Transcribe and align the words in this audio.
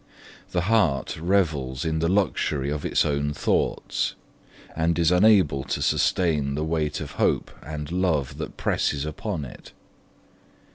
The 0.49 0.61
heart 0.61 1.15
revels 1.19 1.85
in 1.85 1.99
the 1.99 2.07
luxury 2.07 2.71
of 2.71 2.83
its 2.83 3.05
own 3.05 3.33
thoughts, 3.35 4.15
and 4.75 4.97
is 4.97 5.11
unable 5.11 5.63
to 5.65 5.79
sustain 5.79 6.55
the 6.55 6.65
weight 6.65 6.99
of 6.99 7.11
hope 7.21 7.51
and 7.61 7.91
love 7.91 8.39
that 8.39 8.57
presses 8.57 9.05
upon 9.05 9.45
it. 9.45 9.73